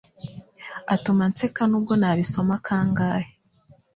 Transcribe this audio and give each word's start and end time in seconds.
atuma 0.93 1.23
nseka 1.31 1.61
nubwo 1.69 1.93
nabisoma 2.01 2.55
kangahe 2.65 3.31